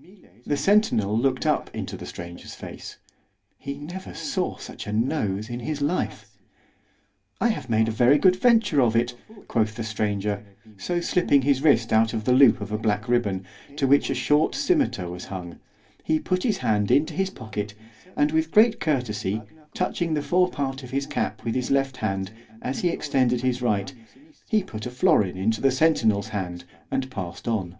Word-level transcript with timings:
_The 0.46 0.56
centinel 0.56 1.14
looked 1.20 1.44
up 1.44 1.70
into 1.74 1.94
the 1.98 2.06
stranger's 2.06 2.54
face——he 2.54 3.74
never 3.74 4.14
saw 4.14 4.56
such 4.56 4.86
a 4.86 4.94
Nose 4.94 5.50
in 5.50 5.60
his 5.60 5.82
life! 5.82 6.34
—I 7.38 7.48
have 7.48 7.68
made 7.68 7.86
a 7.86 7.90
very 7.90 8.16
good 8.16 8.34
venture 8.36 8.80
of 8.80 8.96
it, 8.96 9.14
quoth 9.46 9.74
the 9.74 9.84
stranger—so 9.84 11.02
slipping 11.02 11.42
his 11.42 11.60
wrist 11.62 11.92
out 11.92 12.14
of 12.14 12.24
the 12.24 12.32
loop 12.32 12.62
of 12.62 12.72
a 12.72 12.78
black 12.78 13.08
ribbon, 13.10 13.44
to 13.76 13.86
which 13.86 14.08
a 14.08 14.14
short 14.14 14.54
scymetar 14.54 15.10
was 15.10 15.26
hung, 15.26 15.58
he 16.02 16.18
put 16.18 16.44
his 16.44 16.56
hand 16.56 16.90
into 16.90 17.12
his 17.12 17.28
pocket, 17.28 17.74
and 18.16 18.32
with 18.32 18.50
great 18.52 18.80
courtesy 18.80 19.42
touching 19.74 20.14
the 20.14 20.22
fore 20.22 20.48
part 20.48 20.82
of 20.82 20.92
his 20.92 21.04
cap 21.06 21.44
with 21.44 21.54
his 21.54 21.70
left 21.70 21.98
hand, 21.98 22.30
as 22.62 22.78
he 22.78 22.88
extended 22.88 23.42
his 23.42 23.60
right——he 23.60 24.62
put 24.62 24.86
a 24.86 24.90
florin 24.90 25.36
into 25.36 25.60
the 25.60 25.70
centinel's 25.70 26.28
hand, 26.28 26.64
and 26.90 27.10
passed 27.10 27.46
on. 27.46 27.76